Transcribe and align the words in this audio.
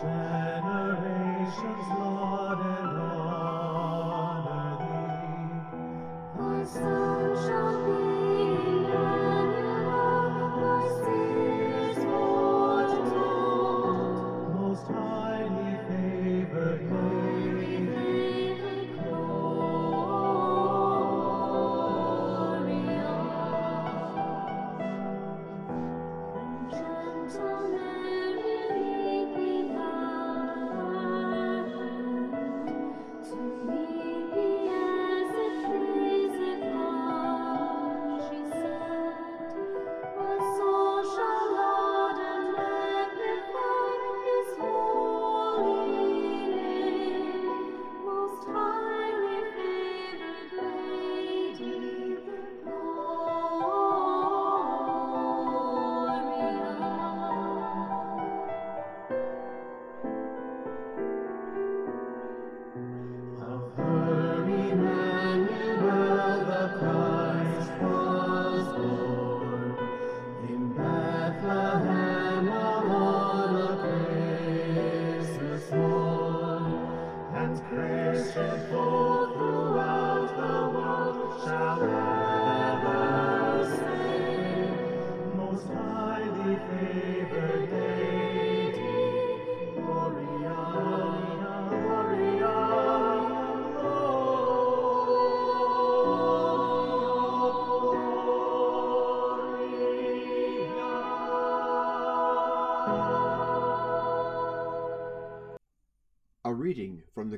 generations 0.00 1.90
Christian 78.38 78.60
folk 78.70 78.97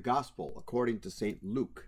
the 0.00 0.04
Gospel 0.04 0.54
according 0.56 0.98
to 1.00 1.10
St. 1.10 1.44
Luke. 1.44 1.86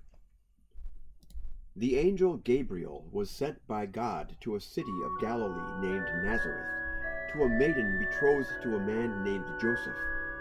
The 1.75 1.97
angel 1.97 2.37
Gabriel 2.37 3.07
was 3.11 3.31
sent 3.31 3.67
by 3.67 3.87
God 3.87 4.37
to 4.43 4.55
a 4.55 4.61
city 4.61 4.93
of 5.07 5.19
Galilee 5.19 5.81
named 5.81 6.05
Nazareth, 6.23 7.33
to 7.33 7.45
a 7.45 7.49
maiden 7.49 7.99
betrothed 7.99 8.53
to 8.65 8.77
a 8.77 8.81
man 8.81 9.25
named 9.25 9.47
Joseph, 9.59 9.97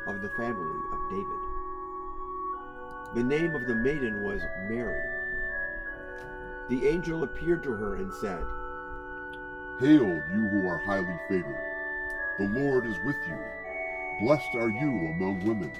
of 0.05 0.21
the 0.21 0.27
family 0.31 0.81
of 0.91 1.09
David. 1.11 1.41
The 3.15 3.23
name 3.23 3.55
of 3.55 3.65
the 3.65 3.75
maiden 3.75 4.21
was 4.25 4.41
Mary. 4.67 4.99
The 6.67 6.89
angel 6.89 7.23
appeared 7.23 7.63
to 7.63 7.71
her 7.71 7.95
and 7.95 8.13
said, 8.15 8.43
Hail, 9.79 10.21
you 10.33 10.49
who 10.49 10.67
are 10.67 10.79
highly 10.79 11.17
favored. 11.29 11.63
The 12.38 12.49
Lord 12.49 12.85
is 12.85 12.97
with 13.05 13.15
you. 13.29 13.38
Blessed 14.19 14.55
are 14.55 14.71
you 14.71 14.89
among 15.15 15.45
women. 15.45 15.71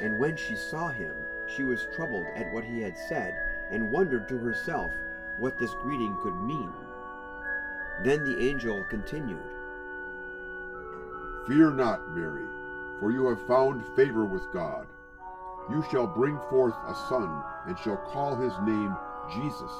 And 0.00 0.18
when 0.18 0.36
she 0.36 0.56
saw 0.56 0.88
him, 0.88 1.14
she 1.46 1.62
was 1.62 1.86
troubled 1.94 2.26
at 2.34 2.52
what 2.52 2.64
he 2.64 2.80
had 2.80 2.96
said, 2.96 3.34
and 3.70 3.92
wondered 3.92 4.28
to 4.28 4.38
herself 4.38 4.92
what 5.38 5.58
this 5.58 5.74
greeting 5.82 6.16
could 6.22 6.34
mean. 6.42 6.72
Then 8.02 8.24
the 8.24 8.38
angel 8.38 8.84
continued, 8.90 9.42
Fear 11.46 11.72
not, 11.72 12.08
Mary, 12.10 12.46
for 12.98 13.12
you 13.12 13.28
have 13.28 13.46
found 13.46 13.84
favor 13.94 14.24
with 14.24 14.42
God. 14.52 14.86
You 15.70 15.84
shall 15.90 16.06
bring 16.06 16.38
forth 16.50 16.74
a 16.86 16.94
son, 17.08 17.42
and 17.66 17.78
shall 17.78 17.96
call 17.96 18.36
his 18.36 18.52
name 18.66 18.94
Jesus. 19.34 19.72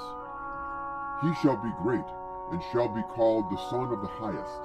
He 1.23 1.35
shall 1.43 1.57
be 1.57 1.73
great, 1.83 2.05
and 2.53 2.63
shall 2.73 2.89
be 2.89 3.03
called 3.15 3.51
the 3.51 3.71
Son 3.71 3.93
of 3.93 4.01
the 4.01 4.09
Highest. 4.09 4.61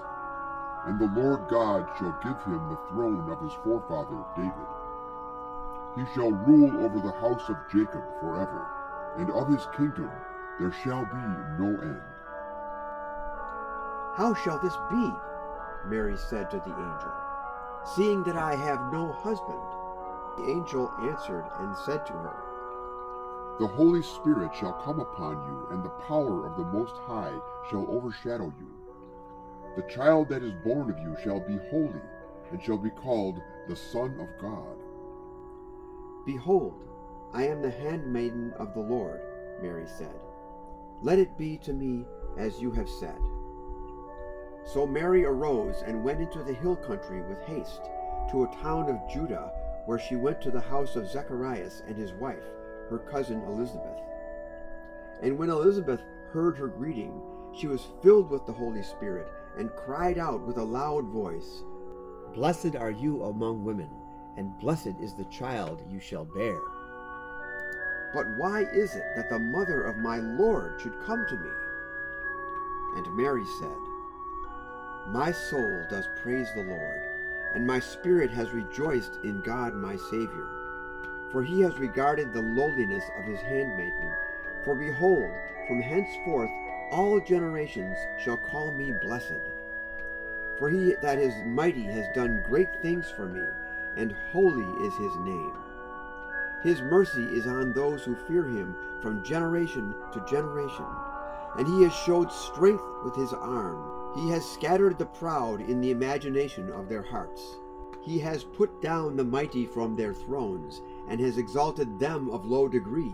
And 0.87 0.99
the 0.99 1.21
Lord 1.21 1.47
God 1.49 1.87
shall 1.97 2.17
give 2.23 2.41
him 2.43 2.69
the 2.69 2.79
throne 2.89 3.29
of 3.29 3.41
his 3.41 3.53
forefather 3.63 4.23
David. 4.35 4.78
He 5.95 6.05
shall 6.13 6.31
rule 6.31 6.85
over 6.85 6.99
the 6.99 7.11
house 7.11 7.49
of 7.49 7.57
Jacob 7.71 8.03
forever, 8.19 8.65
and 9.17 9.29
of 9.31 9.47
his 9.49 9.65
kingdom 9.75 10.11
there 10.59 10.71
shall 10.83 11.05
be 11.05 11.63
no 11.63 11.79
end. 11.81 12.01
How 14.15 14.33
shall 14.33 14.59
this 14.59 14.75
be? 14.91 15.11
Mary 15.87 16.17
said 16.17 16.51
to 16.51 16.57
the 16.57 16.71
angel, 16.71 17.13
seeing 17.95 18.23
that 18.23 18.35
I 18.35 18.55
have 18.55 18.91
no 18.91 19.11
husband. 19.11 19.59
The 20.37 20.51
angel 20.51 20.91
answered 21.01 21.45
and 21.59 21.75
said 21.77 22.05
to 22.05 22.13
her, 22.13 22.35
The 23.59 23.67
Holy 23.67 24.03
Spirit 24.03 24.51
shall 24.53 24.73
come 24.73 24.99
upon 24.99 25.35
you, 25.47 25.67
and 25.71 25.83
the 25.83 25.89
power 26.07 26.45
of 26.45 26.57
the 26.57 26.65
Most 26.65 26.95
High 26.97 27.33
shall 27.69 27.87
overshadow 27.89 28.53
you. 28.59 28.67
The 29.75 29.89
child 29.93 30.29
that 30.29 30.43
is 30.43 30.53
born 30.63 30.89
of 30.89 30.99
you 30.99 31.15
shall 31.23 31.39
be 31.39 31.57
holy, 31.69 32.01
and 32.51 32.61
shall 32.61 32.77
be 32.77 32.89
called 32.89 33.41
the 33.67 33.75
Son 33.75 34.19
of 34.19 34.27
God. 34.41 34.77
Behold, 36.25 36.83
I 37.33 37.47
am 37.47 37.61
the 37.61 37.71
handmaiden 37.71 38.53
of 38.57 38.73
the 38.73 38.79
Lord, 38.79 39.21
Mary 39.61 39.87
said. 39.87 40.15
Let 41.01 41.19
it 41.19 41.37
be 41.37 41.57
to 41.59 41.73
me 41.73 42.05
as 42.37 42.61
you 42.61 42.71
have 42.71 42.89
said. 42.89 43.19
So 44.65 44.85
Mary 44.85 45.25
arose 45.25 45.83
and 45.85 46.03
went 46.03 46.21
into 46.21 46.43
the 46.43 46.53
hill 46.53 46.75
country 46.75 47.21
with 47.21 47.41
haste 47.43 47.89
to 48.31 48.43
a 48.43 48.55
town 48.61 48.89
of 48.89 49.11
Judah, 49.11 49.51
where 49.85 49.99
she 49.99 50.15
went 50.15 50.41
to 50.41 50.51
the 50.51 50.61
house 50.61 50.95
of 50.95 51.09
Zacharias 51.09 51.81
and 51.87 51.97
his 51.97 52.13
wife, 52.13 52.43
her 52.89 52.99
cousin 52.99 53.41
Elizabeth. 53.43 53.97
And 55.21 55.37
when 55.37 55.49
Elizabeth 55.49 56.01
heard 56.31 56.57
her 56.57 56.67
greeting, 56.67 57.21
she 57.57 57.67
was 57.67 57.87
filled 58.03 58.29
with 58.29 58.45
the 58.45 58.53
Holy 58.53 58.83
Spirit 58.83 59.27
and 59.57 59.75
cried 59.75 60.17
out 60.17 60.45
with 60.45 60.57
a 60.57 60.63
loud 60.63 61.05
voice, 61.05 61.63
Blessed 62.33 62.75
are 62.75 62.91
you 62.91 63.23
among 63.23 63.63
women, 63.63 63.89
and 64.37 64.57
blessed 64.59 64.95
is 65.01 65.13
the 65.13 65.25
child 65.25 65.81
you 65.91 65.99
shall 65.99 66.25
bear. 66.25 66.59
But 68.13 68.25
why 68.37 68.65
is 68.73 68.95
it 68.95 69.05
that 69.15 69.29
the 69.29 69.39
mother 69.39 69.83
of 69.83 69.97
my 69.97 70.17
Lord 70.17 70.81
should 70.81 70.99
come 71.05 71.25
to 71.27 71.35
me? 71.35 71.49
And 72.95 73.15
Mary 73.15 73.45
said, 73.59 73.77
My 75.09 75.31
soul 75.31 75.85
does 75.89 76.07
praise 76.23 76.47
the 76.55 76.63
Lord, 76.63 77.01
and 77.53 77.67
my 77.67 77.79
spirit 77.79 78.31
has 78.31 78.51
rejoiced 78.51 79.19
in 79.23 79.41
God 79.41 79.75
my 79.75 79.95
Savior. 79.95 80.47
For 81.31 81.43
he 81.43 81.61
has 81.61 81.77
regarded 81.77 82.33
the 82.33 82.41
lowliness 82.41 83.03
of 83.19 83.25
his 83.25 83.39
handmaiden. 83.41 84.11
For 84.65 84.75
behold, 84.75 85.31
from 85.67 85.81
henceforth 85.81 86.49
all 86.91 87.19
generations 87.19 87.97
shall 88.17 88.37
call 88.37 88.71
me 88.71 88.91
blessed. 89.03 89.33
For 90.57 90.69
he 90.69 90.95
that 91.01 91.19
is 91.19 91.33
mighty 91.45 91.83
has 91.83 92.07
done 92.15 92.43
great 92.47 92.81
things 92.81 93.05
for 93.15 93.27
me, 93.27 93.43
and 93.97 94.15
holy 94.31 94.87
is 94.87 94.95
his 94.95 95.15
name. 95.17 95.53
His 96.63 96.81
mercy 96.81 97.23
is 97.23 97.47
on 97.47 97.73
those 97.73 98.03
who 98.03 98.15
fear 98.27 98.45
him 98.45 98.75
from 99.01 99.23
generation 99.23 99.95
to 100.11 100.25
generation. 100.29 100.85
And 101.57 101.67
he 101.67 101.83
has 101.83 101.93
showed 101.93 102.31
strength 102.31 102.83
with 103.03 103.15
his 103.15 103.33
arm. 103.33 104.13
He 104.15 104.29
has 104.31 104.45
scattered 104.45 104.97
the 104.97 105.05
proud 105.05 105.61
in 105.61 105.79
the 105.79 105.91
imagination 105.91 106.69
of 106.71 106.89
their 106.89 107.03
hearts. 107.03 107.41
He 108.01 108.19
has 108.19 108.43
put 108.43 108.81
down 108.81 109.15
the 109.15 109.23
mighty 109.23 109.65
from 109.65 109.95
their 109.95 110.13
thrones, 110.13 110.81
and 111.07 111.19
has 111.19 111.37
exalted 111.37 111.99
them 111.99 112.29
of 112.29 112.45
low 112.45 112.67
degree. 112.67 113.13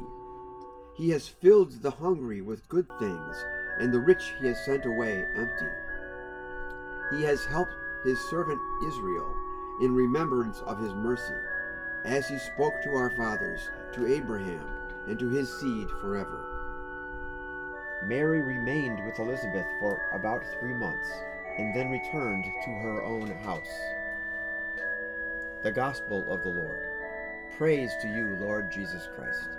He 0.95 1.09
has 1.09 1.27
filled 1.27 1.81
the 1.81 1.91
hungry 1.91 2.41
with 2.41 2.67
good 2.69 2.87
things, 2.99 3.45
and 3.79 3.93
the 3.93 3.99
rich 3.99 4.33
he 4.39 4.47
has 4.47 4.63
sent 4.65 4.85
away 4.85 5.23
empty. 5.35 5.65
He 7.11 7.23
has 7.23 7.45
helped 7.45 7.73
his 8.03 8.19
servant 8.29 8.59
Israel 8.87 9.44
in 9.81 9.93
remembrance 9.93 10.61
of 10.61 10.79
his 10.79 10.93
mercy, 10.93 11.33
as 12.03 12.27
he 12.27 12.37
spoke 12.37 12.81
to 12.83 12.91
our 12.91 13.09
fathers, 13.09 13.69
to 13.93 14.07
Abraham, 14.07 14.65
and 15.07 15.19
to 15.19 15.29
his 15.29 15.51
seed 15.59 15.89
forever. 16.01 16.45
Mary 18.05 18.41
remained 18.41 19.03
with 19.05 19.19
Elizabeth 19.19 19.65
for 19.79 20.01
about 20.13 20.43
three 20.59 20.73
months, 20.73 21.09
and 21.57 21.73
then 21.73 21.89
returned 21.89 22.43
to 22.43 22.69
her 22.69 23.03
own 23.03 23.27
house. 23.43 23.71
The 25.63 25.71
Gospel 25.71 26.25
of 26.31 26.43
the 26.43 26.49
Lord. 26.49 26.87
Praise 27.57 27.91
to 28.01 28.07
you, 28.07 28.37
Lord 28.39 28.71
Jesus 28.71 29.09
Christ. 29.15 29.49